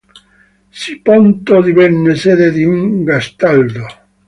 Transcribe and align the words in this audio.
Siponto 0.71 1.61
divenne 1.61 2.15
sede 2.15 2.49
di 2.51 2.63
un 2.63 3.03
Gastaldo. 3.03 3.85